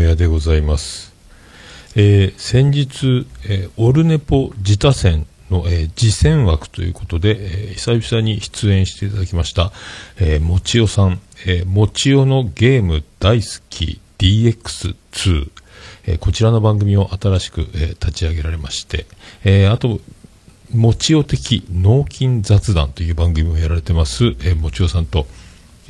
[0.00, 1.12] もやでございます。
[1.94, 9.72] えー先日、えーオルネポ自他戦の、えー次戦枠ということで、えー久々に出演していただきました、
[10.18, 15.50] えー、もちおさん、えー、もちおのゲーム大好き DX2、
[16.06, 19.04] えーこちらの番組を新しく、えー立ち上げられまして、
[19.44, 20.00] えーあと、
[20.72, 25.26] もちお的脳筋雑談という番組をやられてます、えーもちおさんと、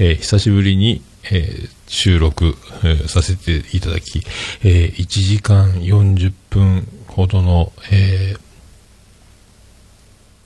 [0.00, 4.22] えー久しぶりに、えー収録、えーさせていただき、
[4.62, 8.36] えー1時間40分ほどの、え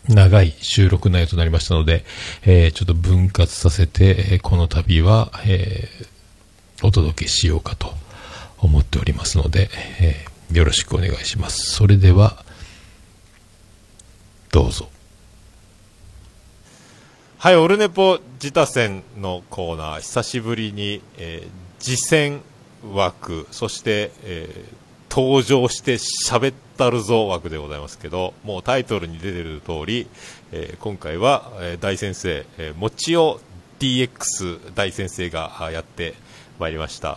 [0.08, 2.04] 長い収録内容となりましたので、
[2.44, 5.88] えーちょっと分割させて、えこの度は、え
[6.82, 7.94] お届けしようかと
[8.58, 9.70] 思っておりますので、
[10.00, 11.70] えよろしくお願いします。
[11.72, 12.44] それでは、
[14.50, 14.88] どうぞ。
[17.38, 22.42] はい、オルネポ自他戦のコーナー、久しぶりに、えー、次戦
[22.92, 30.08] 枠、そして、えー登場して喋ったるぞ枠でございますけど、もうタイトルに出てる通り、
[30.52, 33.40] えー今回は、えー大先生、えー、もちお
[33.78, 36.12] DX 大先生があやって
[36.58, 37.16] まいりました。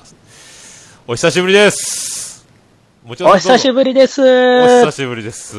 [1.07, 2.47] お久しぶりです。
[3.03, 4.21] もちお久しぶりです。
[4.21, 5.57] お久しぶりです。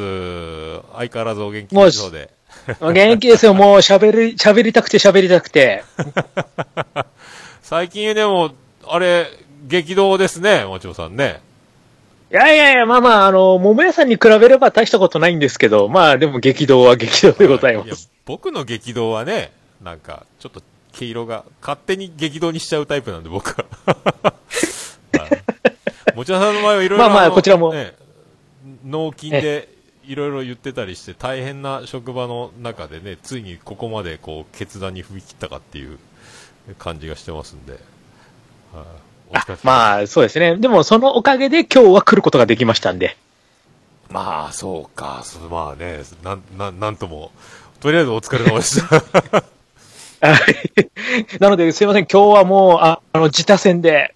[0.94, 2.37] 相変わらずお元気ですので。
[2.80, 3.54] お元気ですよ。
[3.54, 5.84] もう喋り、喋りたくて喋りたくて。
[7.62, 8.52] 最近でも、
[8.86, 9.26] あれ、
[9.66, 11.40] 激動ですね、もちろさんね。
[12.30, 18.10] いやいやいや、まあまあ、あの、桃屋さんに比べれば大したことないんですけど、まあでも激動は激動でございまやす。
[18.26, 23.64] 僕の激動はね、なんか、ちょっと毛色が、勝手に激動にしちゃうタイプなんで、僕は。
[25.16, 25.48] はい
[26.14, 27.94] もちろさんの場合はいろいろまあまあのこちらもね、
[28.84, 29.68] 納金で
[30.08, 35.98] いろいろ言ってたりして、大変な職場の中でね、ついにここまでこう、決断に踏み切ったかっていう
[36.78, 37.72] 感じがしてますんで。
[37.72, 37.78] はい
[39.30, 40.56] お疲れ様ですまあ、そうですね。
[40.56, 43.18] でも、そのおかげで今日は来ることができましたんで。
[44.10, 47.30] まあ、そうか、まあね、なん、なん、なんとも、
[47.80, 48.96] とりあえずお疲れ様でした。
[50.20, 52.06] はい なので、すいません。
[52.10, 54.14] 今日はもう、ああの、自他戦で、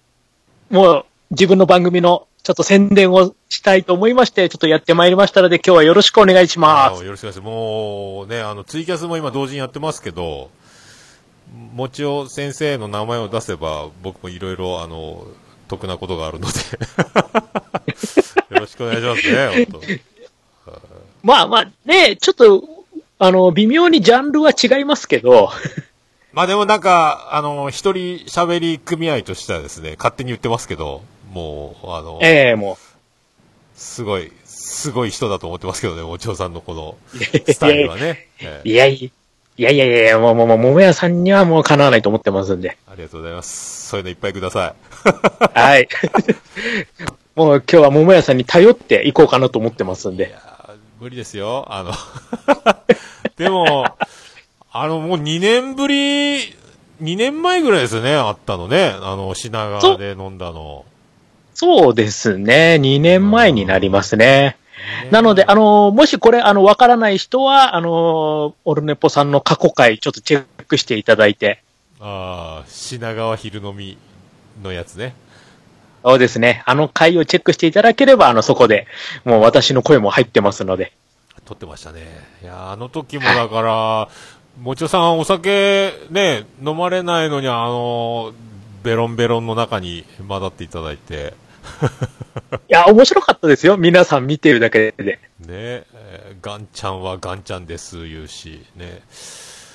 [0.69, 6.59] もう、自分の番組の、ちょっと宣伝をしたいと思いまして、ちょっとやってまいりましたので、今日はよろしくお願いしあ
[6.91, 7.05] ます。
[7.05, 7.45] よろしくお願いします。
[7.45, 10.49] もうね、あの、ツイキャスも今同時にやってますけど、
[11.73, 15.25] もちお先生の名前を出せば、僕もいろいろ、あの、
[15.69, 16.59] 得なことがあるので、
[18.53, 19.81] よろしくお願いしますね、本
[21.23, 22.61] まあまあ、ね、ちょっと、
[23.19, 25.49] あの、微妙にジャンルは違いますけど、
[26.33, 32.77] まあでもなんか、あの、一人喋り組合としてはですね、勝手に言ってますけど、もう、あの、ええも
[33.75, 37.17] すごい、すごい人だと思ってますけどね、おさんのこのう。
[37.51, 38.27] スタイルはね。
[38.39, 39.11] ええいやい
[39.57, 42.77] やいやいやいや、もう、もう、もう、桃屋さんにはもうかなわないと思ってますんで。
[42.87, 43.87] ありがとうございます。
[43.89, 44.73] そういうのいっぱいくださ
[45.53, 45.87] はい。
[47.35, 50.15] もう今日は桃屋さんに頼っていこうかなと思ってますんい。
[50.15, 50.31] いで。
[50.31, 51.65] やー無理ですよ。
[51.69, 51.91] あの、
[53.37, 53.85] でも、
[54.71, 56.45] あの、もう2年ぶり、
[57.03, 58.95] 2年前ぐらいですね、あったのね。
[59.01, 60.85] あの、品川で飲んだの。
[61.53, 62.77] そうですね。
[62.81, 64.57] 2年前になりますね。
[65.11, 71.63] なので、あの、もしこれ、あの、わからない人は、あの、オルネポさんの過去回、ちょっとチェックしていただいて、
[71.99, 73.97] ああ、品川昼飲み
[74.61, 75.15] のやつね。
[76.03, 76.61] そうですね。
[76.65, 78.87] あの回をチェックしていただければ、あの、そこで、
[79.23, 80.91] もう私の声も入ってますので。
[81.45, 82.01] 撮ってましたね。
[82.41, 84.09] いやーあの時もだから、
[84.61, 88.33] もちおさんお酒ね、飲まれないのにあの、
[88.83, 91.33] ベロンベロンの中に混ざっていただいて、
[92.69, 93.77] いや、面白かったですよ。
[93.77, 95.03] 皆さん見てるだけで。
[95.03, 99.01] ね、えーガンちゃんはガンちゃんです、言うし、ね。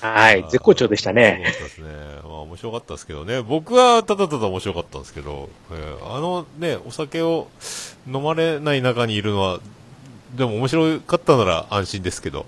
[0.01, 0.43] はい。
[0.45, 1.55] 絶好調でしたね。
[1.59, 1.89] そうですね。
[2.25, 3.43] まあ面白かったですけどね。
[3.43, 7.49] 僕はただただ面白かったんですけど、えーあのね、お酒を
[8.07, 9.61] 飲まれない中にいるのは、
[10.37, 12.47] でも面白かったなら安心ですけど。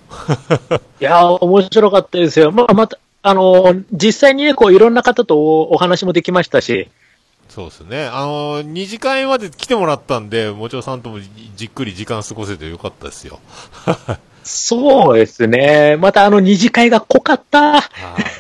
[1.01, 2.53] いや、面白かったですよ。
[2.53, 6.89] まあ、また、あの、実際にね、こう、いろんな方とおお話もできましたし、
[7.49, 8.07] そうですね。
[8.07, 13.41] あのー、二次会まで来てもらったんで、もちろさんともじじっくり時間過ごせてよかったですよ。
[14.45, 15.97] そうですね。
[15.97, 17.81] またあの二次会が濃かった。
[17.81, 17.89] は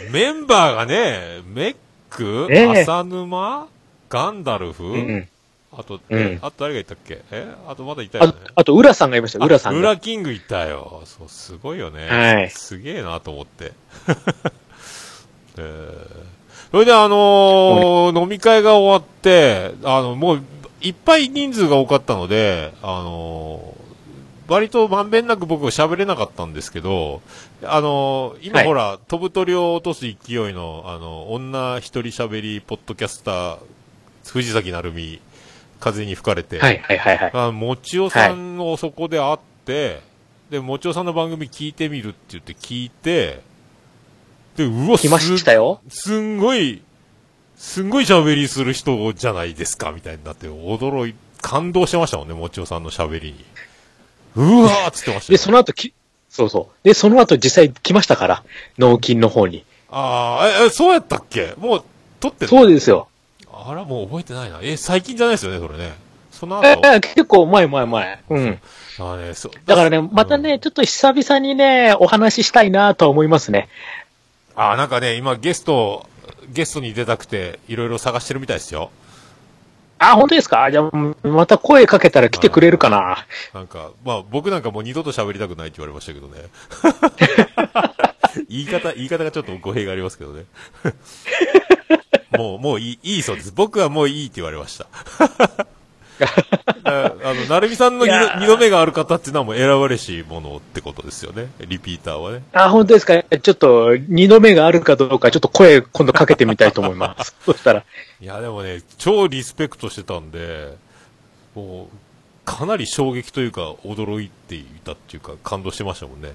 [0.08, 1.76] いメンバーがね、メッ
[2.08, 3.66] ク、ええ浅沼、
[4.08, 5.28] ガンダルフ、うん。
[5.72, 7.20] あと、うんあと誰がいたっけ？
[7.32, 8.34] えあとまだいたよあね。
[8.54, 9.80] あと、浦さんがいました、浦さんが。
[9.80, 11.02] ウラキングいたよ。
[11.04, 12.08] そう、すごいよね。
[12.08, 13.72] はいすげえなと思って。
[15.56, 16.30] えー
[16.70, 20.42] それであのー飲み会が終わって、あの、もう、
[20.80, 23.80] いっぱい人数が多かったので、あのー
[24.52, 27.22] 割とまんべんなく僕は喋れなかったんですけど、
[27.64, 33.58] あのー今はいほら、飛ぶ鳥を落とす勢いの、あの、女一人喋りポッドキャスター、
[34.26, 35.20] 藤崎成美
[35.80, 36.60] 風に吹かれて。
[36.60, 37.30] はいはいはいはい。
[37.34, 40.02] あ、もちおさんをそこで会って、
[40.50, 43.40] で、もちおさんの番組聞いてみるって言って聞いて、
[44.60, 45.80] で、うわ、来ましたよ。
[45.88, 46.82] すすんごい、
[47.56, 53.44] すんごい喋りする人じゃないですか、みたいになって、驚い、感動してましたもんね、もちおさんの喋りに。
[54.36, 55.94] うわーっつってましたで、よ、その後き、
[56.28, 56.86] そうそう。
[56.86, 58.44] で、その後実際来ましたから、
[58.78, 59.64] 納金の方に。
[59.90, 61.54] ああ、え、え、そうやったっけ？
[61.56, 61.84] もう、
[62.20, 63.08] 撮ってるそうですよ。
[63.52, 64.60] あら、もう覚えてないな。
[64.62, 65.94] え、最近じゃないですよね、それね。
[66.30, 66.86] そのえ後？
[66.86, 68.20] え結構前前前。
[68.28, 68.58] うん。
[68.98, 69.52] あーね、そう。
[69.66, 73.68] だからね、またね、ちょっと久々にね、お話ししたいなとは思いますね。
[74.56, 76.06] あーなんかね、今ゲスト、
[76.48, 78.90] ゲストに出たくて、いろいろ探してるみたいですよ。
[79.98, 80.70] あ、本当ですか？
[80.70, 80.90] じゃあ、
[81.26, 83.26] また声かけたら来てくれるかな。
[83.54, 86.48] なんか、まあ僕なんかもう二度と喋りたくないって言われましたけどね。
[88.48, 90.44] 言い方、言い方がちょっと語弊がありますけどね。
[92.36, 93.52] もう、もういい、いいそうです。
[93.54, 94.86] 僕はもういいって言われました。
[96.84, 101.48] ああの、なるみさんの二度二度目がある方っていうのはもう選ばれしものってことですよね。
[101.66, 102.42] リピーターはね。
[102.52, 103.22] あ、本当ですか？
[103.22, 107.34] ちょっと、二度目があるかどうか、ちょっと声今度かけてみたいと思います。
[107.44, 107.84] そしたら。
[108.20, 110.74] いや、でもね、超リスペクトしてたんで、
[111.54, 111.96] もう、
[112.44, 116.32] かなり衝撃というか、驚いていたっていうか、感動してましたもんね。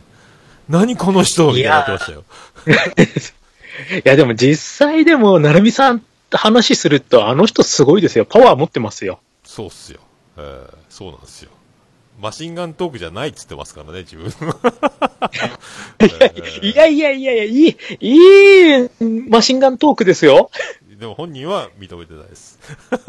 [0.70, 2.24] 何この人みたいになってましたよ。
[2.68, 4.56] いや、でも実
[4.88, 8.26] 際でも、なるみさんと話すると、あの人すごいですよ。
[8.26, 9.20] パワー持ってますよ。
[9.56, 10.02] そうっすよ。
[10.38, 11.52] えーそうなんですよ。
[12.20, 14.30] マシンガントークじゃないっつってますからね、自分。
[16.62, 18.90] いやいやいやいや、いい、いい
[19.30, 20.50] マシンガントークですよ。
[21.00, 22.60] でも本人は認めてないです。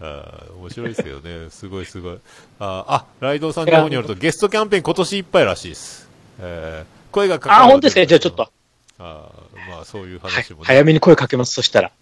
[0.00, 2.18] ー面白いですけどね、すごいすごい。
[2.58, 6.08] あー、あライドウさんの方によると、ゲストキャンペーン今年いっぱいらしいです。
[6.40, 8.50] えー声がかかるあ、本当ですかじゃあちょっと、
[8.98, 10.64] あーまあそういうはい話もね。
[10.66, 11.92] 早めに声かけます、そしたら。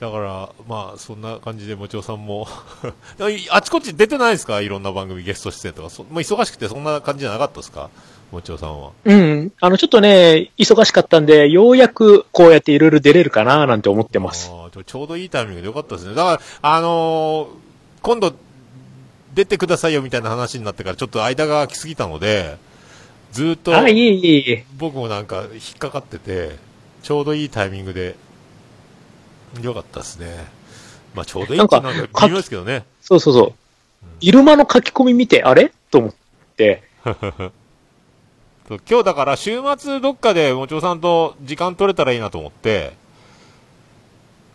[0.00, 2.48] だから、まあ、そんな感じで、もちおさんも
[3.50, 4.60] あちこち出てないですか？
[4.62, 5.90] いろんな番組ゲスト出演とか。
[5.90, 7.90] そもう忙しくてそんな感じじゃなかったですか？
[8.32, 8.92] もちおさんは。
[9.04, 9.52] うん。
[9.60, 14.50] あの、ちょっとね、忙しかったんで、ようやくこうやっていろいろ出れるかななんて思ってます。
[14.86, 16.14] ちょうどいいタイミングでよかったですね。
[16.14, 17.48] だから、あのー
[18.02, 18.32] 今度、
[19.34, 22.56] 出てくださいよみたいな話になってから、ちょっと間が空きすぎたので、
[23.32, 23.72] ずーっと。
[24.78, 26.56] 僕もなんか引っかかってて、
[27.02, 28.14] ちょうどいいタイミングで、
[29.62, 30.46] よかったですね。
[31.14, 32.84] まあ、ちょうどいいっていうのはなんか微妙ですけどね。
[33.00, 33.52] そうそうそう。
[34.20, 35.72] イルマの書き込み見て、あれ？
[35.90, 36.14] と思っ
[36.56, 42.92] て、 今日だから週末どっかでもちおさんと時間取れたらいいなと思って、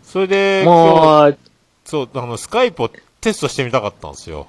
[0.02, 1.38] それで、今日もう、
[1.84, 2.90] そう、あの、スカイプを
[3.20, 4.46] テストしてみたかったんですよ。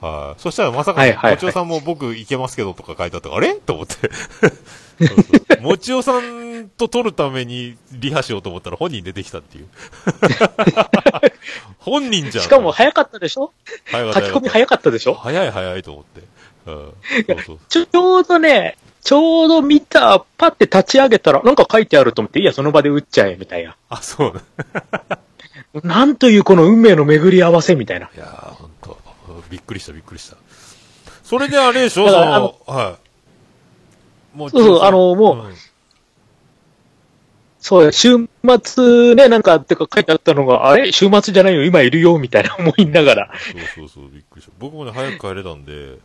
[0.00, 0.40] はい。
[0.40, 3.54] そしたらまさか、もちおさんも僕いけますけどとか書いてあったから、あれ？
[3.54, 4.10] と思って。
[5.60, 9.68] もちおさんと撮るためにリハしようと思ったら本人出てきたっていう。
[11.78, 12.44] 本人じゃん。
[12.44, 13.52] しかも早かったでしょ？
[13.90, 15.14] 早かった書き込み早かったでしょ？
[15.14, 16.22] 早い早いと思って。
[16.66, 16.74] うん。
[17.26, 17.58] そうそう。
[17.68, 23.76] ちょうどね、ちょうど見た、パって立ち上げたら、なんか書いてあると思って、いや、その場で打っちゃえ、みたいな。
[23.88, 24.40] あ、そうね。
[25.82, 28.10] なんというこの運命の巡り合わせ、みたいな。
[28.14, 28.54] いや
[29.50, 30.36] びっくりした、びっくりした。
[31.24, 32.06] それであれでしょ？
[32.06, 32.98] だその、は
[34.34, 34.36] い。
[34.38, 35.52] もそうそうあのもう
[37.58, 38.26] そう、週
[38.64, 40.92] 末ね、なんか、ってか書いてあったのが、あれ？
[40.92, 43.30] 週末じゃないよ、今いるよ、みたいな思いながら。
[43.76, 44.52] そうそうそう、びっくりした。
[44.58, 45.98] 僕もね、早く帰れたんで、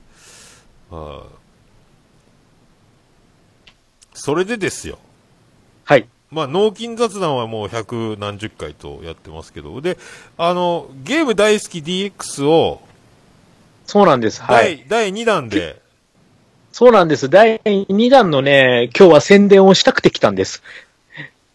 [0.89, 1.29] はい。
[4.13, 4.99] それでですよ。
[5.85, 6.07] はい。
[6.29, 9.97] まあ、脳筋雑談はもう百何十回とやってますけど、で、
[10.37, 12.81] あの、ゲーム大好き DX を、
[13.85, 14.41] そうなんです。
[14.41, 14.85] はい。
[14.89, 15.81] 第、第2弾で、
[16.71, 17.29] そうなんです。
[17.29, 20.61] 第2弾のね、今日は宣伝をしたくて来たんです。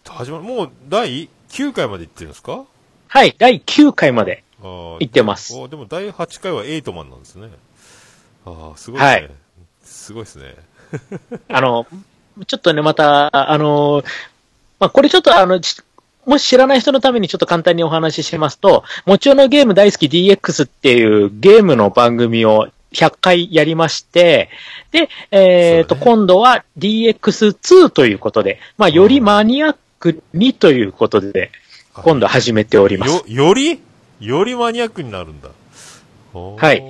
[0.09, 2.65] 始まる、もう第9回まで行ってるんですか？
[3.09, 3.35] はい。
[3.39, 5.55] 第9回まで行ってます。
[5.57, 7.49] おでも第8回はエイトマンなんですね。
[8.47, 9.21] ああ、すごいですね。
[9.23, 9.31] はい
[9.83, 10.55] すごいですね。
[11.49, 11.87] あの、
[12.47, 14.05] ちょっとね、また、あの、
[14.79, 15.83] まあ、これちょっとあの、ち
[16.27, 24.51] もし知らない人のためにちょっと簡単にお話ししますと、もちろんのゲーム大好き DX っていうゲームの番組を100回やりまして、
[24.91, 31.51] で、えっ、と、そうだね今度は DX2 ということで、まあ、よりマニアックにということで、
[31.95, 33.13] あ今度始めております。
[33.13, 33.81] よ、より？
[34.21, 35.49] よりマニアックになるんだ。
[36.35, 36.81] はい。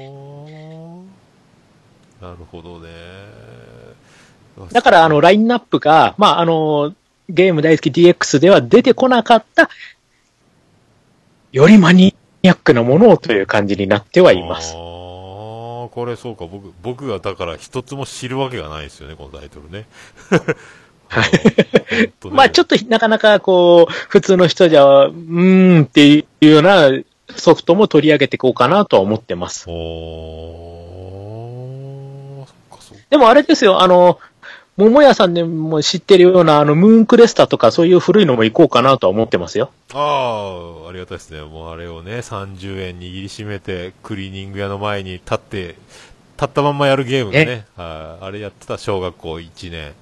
[2.20, 2.88] なるほどね。
[4.72, 6.92] だから、あの、ラインナップが、まあ、あの、
[7.30, 9.70] ゲーム大好き DX では出てこなかった、
[11.52, 14.78] よりマニアックなものをという感じになってはいますあ。
[14.78, 19.86] あ、これそうか、僕、僕がだから一つも知るわけがないですよね、このタイトル ね。
[22.30, 26.90] まあちょっとなかなかこう、普通の人じゃ、うーんっていうような
[27.36, 29.64] ソフトも取り上げていこうかなとは思ってます。
[29.68, 30.90] おー。
[33.10, 34.20] でもあれですよ、あの、
[34.80, 39.70] 桃屋さんでも知ってるような、あの、ムーンクレスタとかそういう古いのも行こうかなとは思ってますよ。
[39.92, 41.42] ああ、ありがたいですね。
[41.42, 45.74] もうあれをね、30円握りしめて、クリーニング屋の前に立って、
[46.36, 49.92] 立ったまんまやるゲームがね、はいあれやってた小学校1年、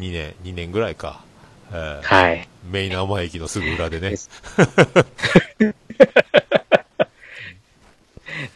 [0.00, 1.20] 2年、2年ぐらいか。
[1.72, 2.48] えーはい。
[2.70, 4.16] メイナー前駅のすぐ裏でね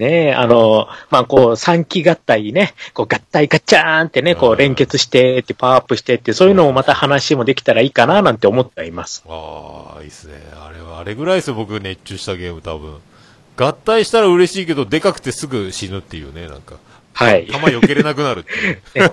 [0.00, 9.22] ねえ、あの、まあ、こう、三機合体ね、こう、合体ガッチャーンってね、こう連結してって、パワーアップしてって、そういうのもまた話もできたらいいかな、なんて思ってはいます。
[9.28, 10.34] ああ、いいっすね。
[10.56, 12.96] あれは、あれぐらいですよ、僕熱中したゲーム多分。
[13.58, 16.76] 合体したら嬉しいけど、でかくてすぐ死ぬっていうね、なんか。
[17.12, 17.46] はい。
[17.46, 19.12] 弾避けれなくなるっていう ね。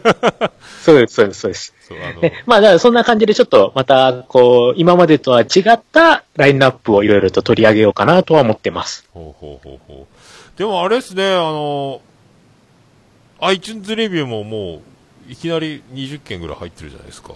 [0.82, 1.74] そうです、そうです、そうです。
[1.82, 9.06] そう、あの、ね、まあ、だからそんな感じでちょっと、また、こう、今までとは違ったラインナップをいろいろと取り上げようかなとは思ってます。
[9.13, 10.17] ほうほうほうほう。
[10.58, 12.02] でもあれですね、あの、
[13.40, 14.82] iTunes レビューもも
[15.28, 17.34] う、いきなり20件ぐらい入ってるじゃないですか。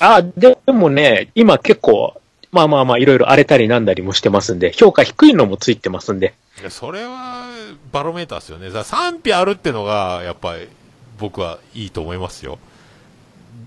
[0.00, 2.20] あ、でもね、今結構、
[2.52, 6.34] まあまあまあ、いろいろ荒れたりなんだりもしてますんで、評価低いのもついてますんで。
[6.60, 7.48] いや、それは、
[7.90, 8.70] バロメーターですよね。
[8.84, 10.68] 賛否あるってのが、やっぱり、
[11.18, 12.58] 僕はいいと思いますよ。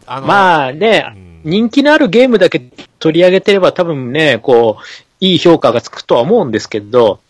[0.05, 2.59] あの、まあね、うん人気のあるゲームだけ
[2.99, 4.83] 取り上げてれば多分ね、こう、
[5.21, 7.21] いい評価がつくとは思うんですけど、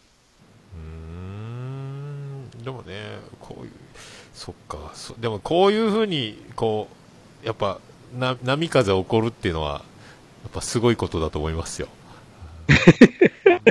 [2.67, 2.95] でもね、
[3.39, 3.71] こういう、
[4.33, 6.89] そっか、そでもこういうふうに、こ
[7.41, 7.79] う、やっぱ、
[8.19, 9.85] な波風起こるっていうのは、
[10.43, 11.87] やっぱすごいことだと思いますよ。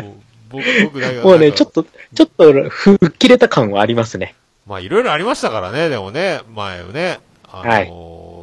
[0.02, 0.14] も う
[0.48, 4.34] 僕、僕だけもうね、ちょっと、ちょっと、吹っ切れた感はありますね。
[4.66, 8.35] まあ、いろいろありましたからね、でもね、前はね、あのー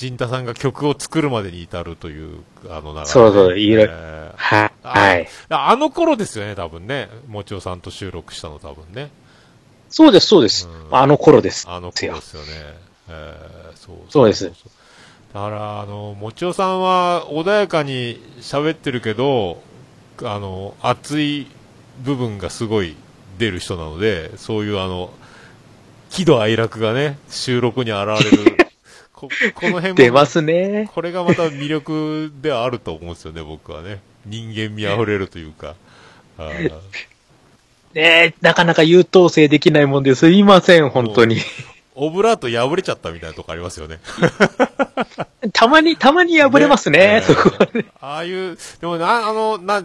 [0.00, 2.38] 陣太さんが曲を作るまでに至るという、
[2.70, 4.70] あの、流れそうそういろいは、
[5.18, 5.28] い。
[5.50, 7.10] あの頃ですよね、多分ね。
[7.28, 9.10] もちおさんと収録したの多分ね。
[9.90, 10.66] そうです、そうです。
[10.66, 11.66] うんあの頃です。
[11.68, 12.48] あの頃ですよね。
[13.10, 14.50] えーそうそうです
[15.34, 19.62] だから、あの、もちおさんは穏やかに喋ってるけど、
[20.22, 21.46] あの、熱い
[22.02, 22.96] 部分がすごい
[23.38, 25.12] 出る人なので、そういうあの、
[26.08, 28.69] 喜怒哀楽がね、収録に現れる。
[29.20, 30.88] こ この辺も、出ますね。
[30.94, 34.00] これがまた魅力ではあると思うんですよね、僕はね。
[34.24, 35.74] 人間味あふれるというか。
[37.92, 41.36] ねなかなか優等生できないもんですいません、本当に。
[41.94, 43.98] オブラート破れちゃったみたいなとこありますよね。
[45.52, 47.84] たまに、たまに破れますね、そこはね。
[48.00, 49.82] ああいう、でもな、あの、な、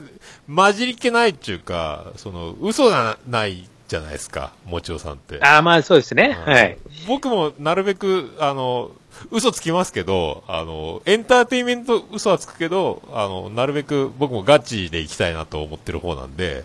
[0.54, 5.40] 混じりっ気ないっていうか、その、嘘がないじゃないですか、もちおさんって。
[5.42, 6.38] ああ、まあそうですね。
[6.46, 6.78] うんはい。
[7.08, 8.92] 僕もなるべく、あの、
[9.32, 16.64] 嘘つきますけど、あの、エンターテインメント嘘はつくけど、あの、なるべく僕もガチでいきたいなと思ってる方なんで、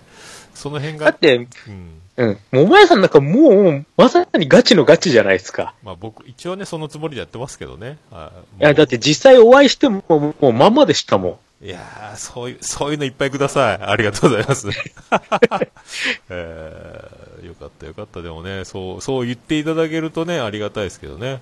[0.55, 2.01] その辺が、だって、うん。
[2.17, 2.39] うん。
[2.53, 5.75] 桃屋さんなんかもう、まさにガチのガチじゃないですか。
[5.83, 7.99] まあ僕、一応ね、そのつもりでやってますけどね。
[8.11, 11.37] はいや、だって実際お会いしても、もうまんまでしたもん。
[11.63, 13.83] いやー、そういう、そういうのいっぱいください。
[13.83, 14.67] ありがとうございます。
[16.31, 18.23] えー、よかったよかった。
[18.23, 21.41] でもね、そう、そう言っていただけるとね、ありがたいですけどね。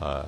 [0.00, 0.26] は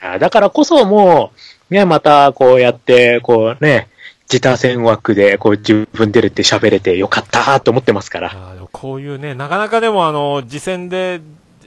[0.00, 1.32] あだからこそも
[1.70, 3.88] う、ね、またこうやって、こうね、
[4.30, 8.22] 自他戦枠でこう自分出れて喋れてよかったと思ってますかい。
[8.22, 8.34] ら。
[8.72, 11.20] こういうね、なかなかでもあの、次戦で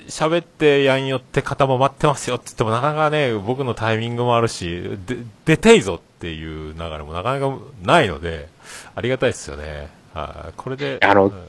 [0.10, 8.50] 喋ってやんよって方も待ってますよって言ってもなかなかね、僕のタイミングもあるし、で、出ていいぞっていう流れもなかなかないので、
[8.96, 9.90] ありがたいですよね。
[10.14, 10.54] はい。
[10.58, 11.48] これで、あのうん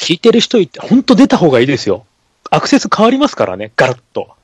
[0.00, 2.06] 聞いてる人いて、本当出た方がいいですよ。
[2.50, 4.34] アクセス変わりますからね、ガラッと。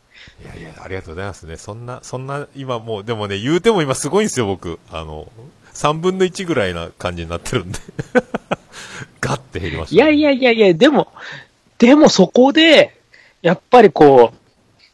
[0.44, 1.56] いやいや、ありがとうございますね。
[1.56, 4.78] そんな、そんな、今もう、でもね、言うても今すごいんですよ、僕。
[4.92, 5.32] あの、
[5.72, 7.78] 3分の1ぐらいな感じになってるんで。
[9.20, 11.10] ガッて減りました、いやいやいやいや、でも、
[11.78, 12.94] でもそこで、
[13.40, 14.34] やっぱりこ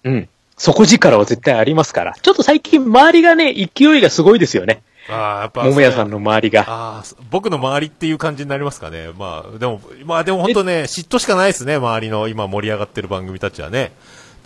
[0.04, 0.28] う、うん、
[0.64, 2.14] 底力は絶対ありますから。
[2.20, 4.82] ちょっと最近周りがね、勢いがすごいですよね。
[5.08, 5.64] ああ、やっぱ。
[5.64, 6.60] 桃屋さんの周りが。
[6.68, 9.10] ああ、そ僕の周りっていう感じになりますかね。
[9.18, 13.92] まあ、でも、まあでも本当ね、嫉妬しかないですね、周りの今盛り上がってる番組たちはね。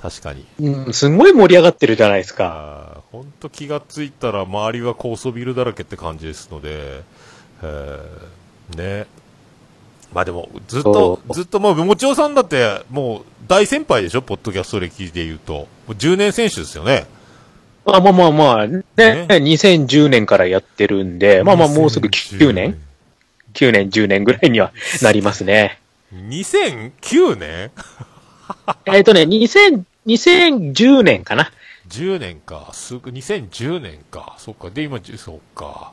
[0.00, 0.46] 確かに。
[0.60, 3.02] うん、すごい盛り上がってるじゃないですか。
[3.12, 7.02] 本当気がついたら周りが高層ビルだらけって感じですので、
[7.62, 9.06] えーね。
[10.16, 14.22] まあでも、ずっとずっともう、もちおさんだって、もう、大先輩でしょ？
[14.22, 15.52] ポッドキャスト歴で言うと。
[15.52, 17.04] もう10年選手ですよね。
[17.84, 22.80] あまあまあまあ、ね、ね2010年からやってるんで、まあまあもうすぐ9年
[23.52, 25.82] ?9 年、10年ぐらいにはなりますね。
[26.14, 27.70] 2009年？
[28.96, 31.52] えっとね、2000、2010年かな。
[31.90, 32.70] 10年か。
[32.72, 34.34] すぐ、2010年か。
[34.38, 34.70] そっか。
[34.70, 35.92] で、今、10そっか。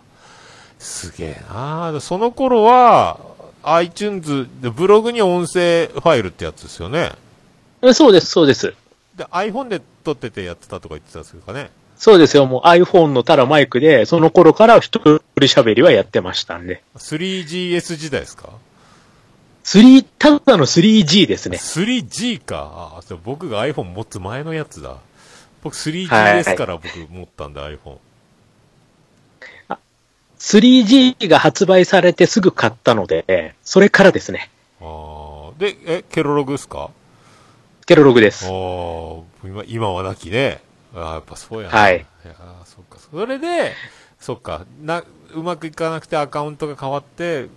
[0.80, 3.33] すげえなその頃は、
[3.64, 7.12] iTunes でブログに音声ファイルってやつですよね。
[7.82, 8.74] えそうです、そうです。
[9.16, 11.70] で、iPhone で撮っててやってたとか言ってたんですかね。
[11.98, 12.46] そうですよ。
[12.46, 16.84] もう iPhone のただマイクで、その頃から一人喋りはやってましたんで。
[16.98, 18.50] 3GS 時代ですか
[19.64, 21.58] ？3、ただの 3G ですね。
[21.58, 23.00] 3G か。
[23.00, 24.98] あ、僕が iPhone 持つ前のやつだ。
[25.64, 27.98] 僕 3GS はいから僕持ったんだ、iPhone。
[30.44, 34.52] 3G が発売されてすぐ買ったので、それからですね。
[34.82, 36.90] あーで、え、ケロログですか？
[37.86, 38.46] ケロログです。
[38.46, 38.52] ああ、
[39.46, 40.62] 今、今はなきね。
[40.94, 41.78] ああ、やっぱそうやな。
[41.78, 42.98] はいいやーそっか。
[43.10, 43.72] それで、
[44.20, 44.66] そっか。
[44.82, 47.48] な、うまくいかなくてアカウントが変わって、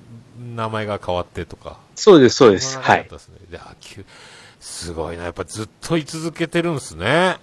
[0.54, 1.78] 名前が変わってとか。
[1.96, 2.78] そうです、そうです。
[2.78, 3.08] はい。
[4.60, 5.24] すごいな。
[5.24, 7.38] やっぱずっと居続けてるんですね。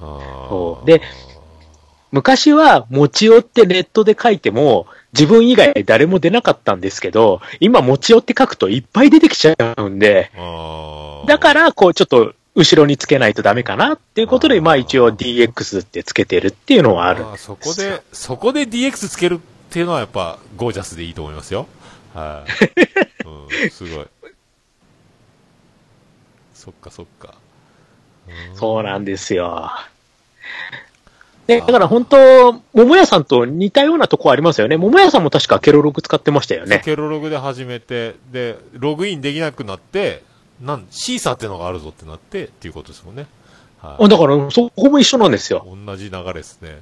[0.00, 1.00] あで
[2.14, 10.30] 昔は持ち寄ってネットで書いても、自分以外誰も出なかったんですけど、今持ち寄って書くといっぱい出てきちゃうんで、
[11.26, 17.24] だから、こう、ちょっと、後ろにつけないとダメかなっていうことで、まあ一応 DX ってつけてるっていうのはある。
[17.26, 19.38] あーそこで、そこで DX つけるっ
[19.70, 21.66] ていうのはやっぱゴージャスでいいと思いますよ。
[22.14, 23.26] はい。
[23.26, 24.06] うん、すごい。
[26.54, 27.34] そっかそっか。
[28.28, 29.68] うんそうなんですよ。
[31.46, 34.76] で、だから本当、桃屋さんと似たようなとこありますよね。
[34.76, 36.82] 桃屋さんも確かケロログ使ってましたよね。
[36.84, 40.22] ケロログで始めて、で、ログインできなくなって、
[40.60, 43.26] なん、シーサーってのがあるぞってなって、っていうことですもんね。
[43.82, 44.08] はい。
[44.08, 45.66] だから、そこも一緒なんですよ。
[45.86, 46.80] 同じ流れですね。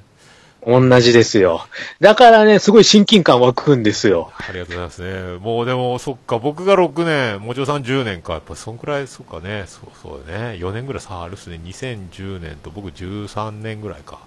[0.65, 1.67] 同じですよ。
[1.99, 4.31] だからね、すごい親近感湧くんですよ。
[4.37, 5.37] ありがとうございますね。
[5.39, 8.33] もうでも、そっか、僕が6年、もちろさん10年か。
[8.33, 10.57] やっぱそんくらい、そっかね、そうそうだね。
[10.59, 11.59] 4年ぐらい差あるっすね。
[11.61, 14.19] 2010年と僕13年ぐらいか。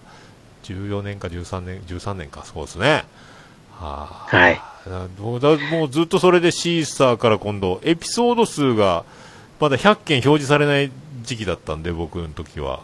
[0.72, 2.44] 14年か13年、13年か。
[2.44, 3.04] そうですね。
[3.78, 4.60] はあ、はい。
[4.88, 9.04] だもうだもうずっとそれでシーサーから今度、エピソード数が
[9.60, 10.90] まだ100件表示されない
[11.22, 12.80] 時期だったんで、僕の時は。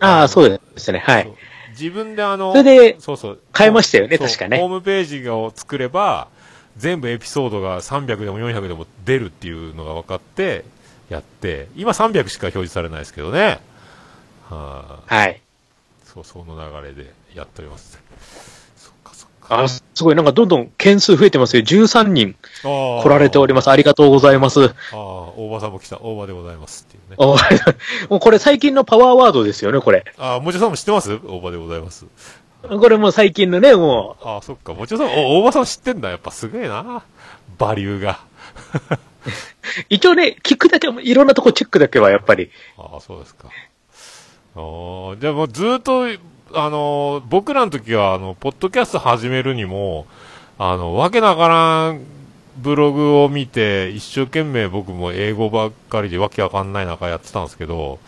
[0.00, 1.00] ああ、そうですね。
[1.00, 1.32] はい。
[1.70, 3.38] 自分であの、それでそうそう。
[3.56, 6.28] 変えましたよね確かねホームページを作れば、
[6.76, 10.64] 全部エピソードが300でも400でも出るっていうのが分かって、
[11.08, 13.60] やって、今300しか表示されないですけどね。
[14.48, 15.40] はあ、はい。
[16.24, 18.00] そう、その流れでやっております。
[18.76, 19.62] そっかそっか。
[19.62, 21.62] あすごい、なんかどんどん件数増えてますよ。
[21.62, 23.70] 13人来られております。
[23.70, 24.64] ありがとうございます。
[24.66, 25.98] ああ、大場さんも来た。
[26.00, 27.16] 大場でございますっていうね。
[27.18, 27.36] お
[28.10, 30.04] もうこれ最近のパワーワードですよね、これ。
[30.18, 31.12] ああ、もちろさんも知ってます？
[31.26, 32.06] 大場でございます。
[32.68, 34.74] これもう最近のね、もああ、そっか。
[34.74, 36.10] もちろさん、お大場さん知ってんだ。
[36.10, 37.02] やっぱすげえな。
[37.56, 38.20] バリューが。
[38.92, 38.94] う、
[39.88, 42.50] 一応ね、聞くだけ、いろんなとこチェックだけはやっぱり。
[42.76, 43.48] ああ、そうですか。
[44.58, 46.06] ああ、じゃあもずっと、
[46.52, 50.06] あの、僕らの時は、あの、ポッドキャスト始めるにも、
[50.58, 52.00] あの、わけなからん
[52.56, 58.00] ブログを見て、一生懸命僕も英語ばっかりでわけわかんない中やってたんですけど、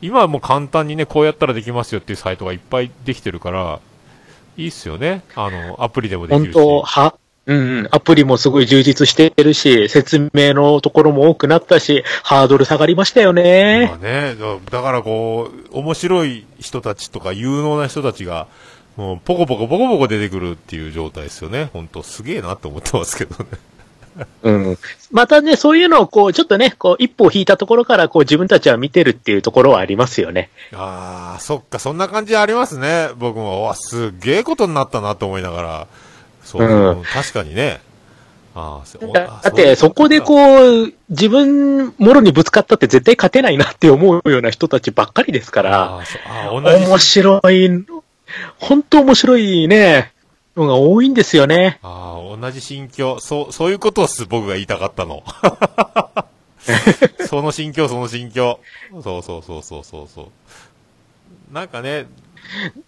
[0.00, 3.80] 今はもう簡単にね、こうやったらできますよっていうサイトがいっぱいできてるから、
[4.56, 5.22] いいっすよね。
[5.34, 6.54] あの、アプリでもできるし。
[6.54, 7.14] 本当は、
[7.50, 13.98] うんうん、アプリもすごい充実してるし、説明のところも多くなったし、ハードル下がりましたよまねあ。
[13.98, 18.46] ね、だだからこう、面白い人たちとか有能な人たちが、
[18.96, 21.70] もうポコポコポコポコ出てくるっていう状態ですよね。
[21.72, 23.50] 本当すげえなって思ってますけどね。
[24.44, 24.78] うん。
[25.10, 30.50] またね、そういうのをこう、ちょっとね、こう、一歩引いたところから、こう、自分たちは見てるっていうところはありますよね。
[30.72, 33.08] ああ、そっか、そんな感じありますね。
[33.16, 35.86] 僕も、わ、すげえことになったなと思いながら。
[36.50, 37.80] そう、うん確かにね。
[38.54, 47.86] ああ、そおだって、そこでうこう、自分、もろにぶつかったって絶対勝てないなって思うような人たちばっかりですかあら、あそうああ同じ面白い、
[48.58, 50.12] 本当面白いね、
[50.56, 51.78] のが多いんですよね。
[51.82, 53.20] ああ、同じ心境。
[53.20, 55.22] そう、そういうことっす、僕が言いたかったの。
[57.28, 58.58] その心境、その心境。
[59.02, 61.54] そうそうそうそうそうそう。
[61.54, 62.06] なんかね、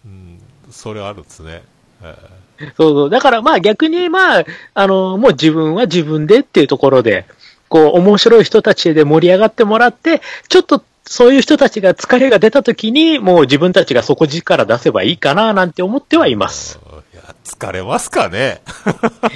[0.05, 1.63] うん、それあるっすね。
[2.03, 2.15] え
[2.77, 3.09] そうそう。
[3.09, 7.25] だからまあ逆にまあ、あの、もう自分は自分でっていうところで、
[7.69, 16.79] こう、面白い人たちで盛り上がってもらって、ちょっとそういう人たちが疲れが出た時に、もう自分たちが底力出せばいいかななんて思ってはいます。
[17.13, 18.61] いや、疲れますかね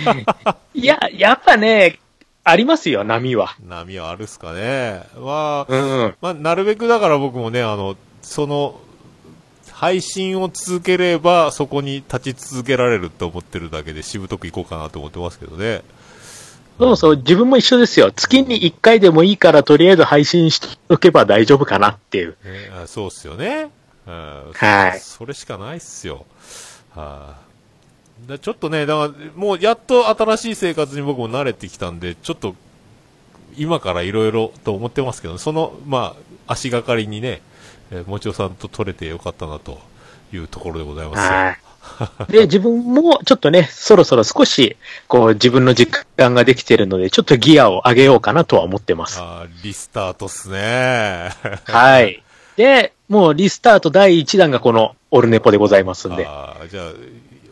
[0.73, 1.99] いや、やっぱね、
[2.43, 3.55] ありますよ、波は。
[3.67, 5.03] 波はあるっすかね。
[5.17, 6.15] まあ、うん。
[6.21, 8.79] まあ、なるべくだから僕もね、あの、その、
[9.79, 15.83] 配信を続ければ、そこに立ち続けられるって思ってるだけで、しぶとくいこうかなと思ってますけどね。
[16.79, 18.11] そうそう、自分も一緒ですよ。
[18.11, 22.29] 月に1回でもいいから、とりあえず配信しておけば大丈夫かなっていう。
[22.43, 23.69] ねあそうっすよね。
[24.07, 26.25] うんはいそれしかないっすよ。
[26.95, 27.35] は
[28.25, 32.55] い、だちょっとね、だから、もうやっと新しい生活に僕も慣れてきたんで、ちょっと、
[33.55, 36.15] 今からいろいろと思ってますけど、その、ま
[36.47, 37.43] あ、足がかりにね、
[37.91, 39.79] えーもちおさんと取れてよかったなと
[40.33, 41.23] いうところでございますよ。
[41.23, 41.57] はい。
[42.31, 44.75] で、自分もちょっとね、そろそろ少し、
[45.07, 49.19] こう、自分の時間ができてるので、ちょっとギアを上げようかなとは思ってます。
[49.21, 51.29] あーリスタートっすね。
[51.65, 52.23] はい。
[52.57, 56.91] で、もうリスタート第1弾がこのオルネポでございますんで、あーじゃあ、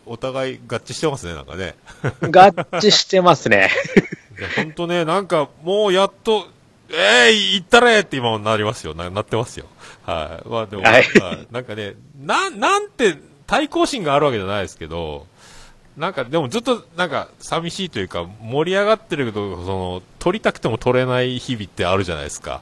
[0.05, 1.75] お互い合致してますね、なんかね。
[2.21, 3.69] 合致してますね。
[4.37, 6.47] いや、ほんとね、なんか、もうやっと、
[6.89, 8.93] えー、行ったれって今もなりますよ。
[8.93, 9.65] な、なってますよ。
[10.03, 10.49] はい。
[10.49, 13.17] まあでも、はいはいなんかね、なん、なんて、
[13.47, 15.27] 対抗心があるわけじゃないですけど、
[15.97, 22.61] なんか、でもずっと、なんか、寂しいというか、盛り上がってるけど、その、撮りたくても撮れない日々ってあるじゃないですか。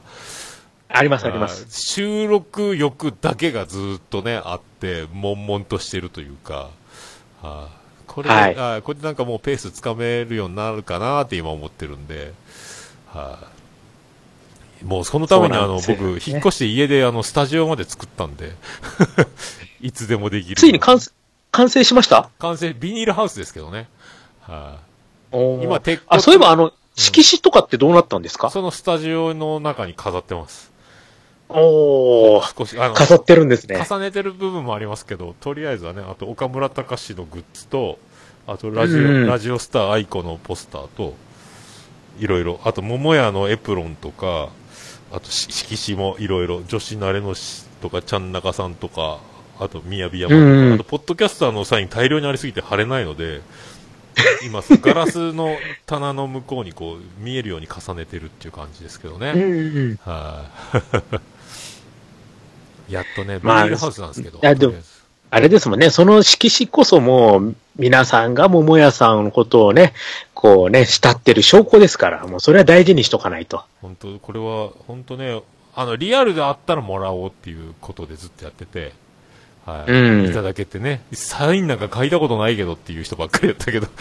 [0.88, 1.66] ありますあります。
[1.68, 6.70] 収録欲だけがずっとね、あって、悶々としてるというか、
[7.42, 7.68] はあ、
[8.06, 12.32] これで、はいあこれでなんかもうペースつかめるようになるかなって今思ってるんで、
[13.08, 13.48] はあ、
[14.84, 15.92] もうそのためにあの、僕、
[16.24, 18.52] 引っ越して家であの、スタジオまで作ったんで、
[19.80, 20.56] いつでもできる。
[20.56, 21.10] ついに完成
[21.50, 22.30] 完成しました？
[22.38, 23.88] 完成、ビニールハウスですけどね。
[24.40, 24.78] は
[25.32, 30.72] 今今鉄骨あ、そういえばあの、色紙とかってどうなったんですい、か、そのスタジオの中に飾ってます。
[31.48, 33.84] おー、少し、あの、飾ってるんですね。
[33.88, 37.98] 重ねてる部分もありますけど、とりあえずはね、あと岡村隆史のグッズと、
[38.46, 39.26] あとラジオ、うん。
[39.26, 41.14] ラジオスター愛子のポスターと、
[42.18, 44.48] いろいろ、あと桃屋のエプロンとか、
[45.14, 49.20] あとし色紙もいろいろ、女子慣れのしとか、ちゃん中さんとか、
[49.60, 53.40] あと宮城山とか、うんあとポッドキャスターのサイン大量にありすぎて貼れないので、
[54.44, 59.32] 今、ガラスの棚の向こうにこう、見えるように重ねてるっていう感じですけどね。
[59.34, 59.46] うんう
[59.92, 59.98] ん。
[60.04, 60.44] は
[62.88, 64.40] い、やっとね、ビニまあールハウスなんですけど。
[65.30, 69.94] あれですもんね、その色紙こそもう、皆さんが桃屋さんのことをね、
[70.44, 73.64] こうね、慕ってる証拠ですから、もうそれは大事にしとかないと。
[73.80, 75.40] 本当、これは、本当ね、
[75.74, 78.92] あの、リアルであったらもらおうっていうことでずっとやってて、
[79.64, 79.90] はい。
[79.90, 83.86] うんいただけてね、サインなんか書いたことないけどっていう人ばっかりだったけど。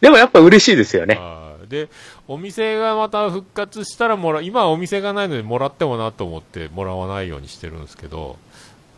[0.00, 1.16] でもやっぱ嬉しいですよね。
[1.16, 1.90] はいで、
[2.26, 8.36] お店がまた復活したらもら、今はお店がないのでもらってもなと思ってもらわないようにしてるんですけど、うん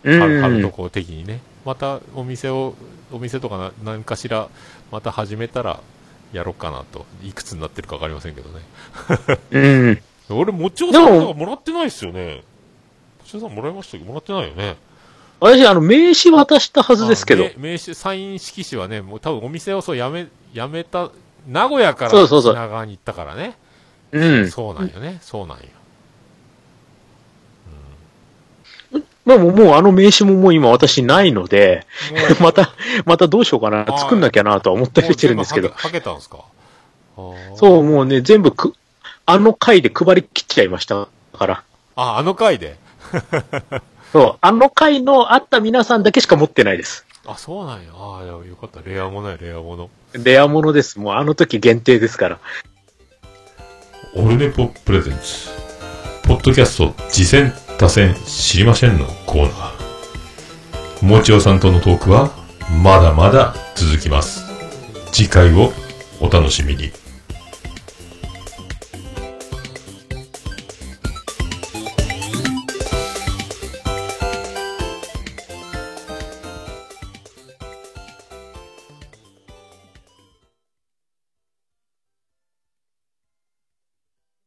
[0.03, 2.75] 春春とこう的にね、またお店を、
[3.13, 4.49] お店とかな何かしら
[4.91, 5.81] また始めたら
[6.33, 7.07] やろうかなと。
[7.23, 8.61] いくつになってるかわかりませんけどね。
[9.51, 9.61] う
[9.91, 10.03] ん。
[10.31, 12.37] 俺、もちおさんでもなんかもらってないっすよね。
[12.37, 14.77] もちおさんもらいましたけど、もらってないよね。
[15.41, 17.49] 私、あの、名刺渡したはずですけどあ。
[17.57, 21.11] 名名刺、サイン色紙はね、もう多分お店をそうやめ、やめた、
[21.49, 23.57] 名古屋からそうそうそう品川に行ったからね。
[24.13, 24.51] うん。
[24.51, 25.19] そうなんよね。
[25.23, 25.65] そうなんよ。
[29.31, 31.87] まあもう、もうあの名刺ももう今私ないので、
[32.31, 32.71] も また、
[33.05, 35.77] またどうしようかな、作んなきゃなとは思ったりしてるんですけどもう。
[35.83, 36.38] 全部はけたんですか？
[37.57, 38.75] そう、もうね、全部く、
[39.27, 41.62] あの回で配り切っちゃいましたから。
[41.97, 42.77] あ、あの回で？
[44.12, 47.07] そう、あの回のあった皆さんだけしか持ってないです。
[47.27, 47.90] あ、そうなんや。
[47.95, 48.81] ああ、よかった。
[48.85, 49.90] レアものや、レアもの。
[50.14, 50.99] レアものです。
[50.99, 52.38] もうあの時限定ですから。
[54.16, 55.51] オルネポプレゼンツ。
[56.27, 61.07] ポッドキャスト、次戦、打線、知りませんのコーナー。
[61.07, 62.31] もちおさんとのトークは、
[62.85, 64.43] まだまだ続きます。
[65.12, 65.73] 次回を
[66.21, 66.93] お楽しみに。